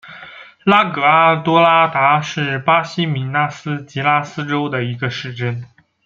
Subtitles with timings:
[0.63, 5.63] 拉戈阿多拉达是巴西米纳斯吉拉斯州的一个市镇。